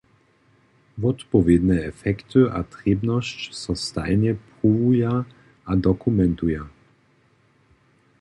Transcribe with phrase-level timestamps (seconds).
[0.97, 5.25] Wotpowědne efekty a trěbnosć so stajnje pruwuja
[5.65, 6.67] a dokumentuja.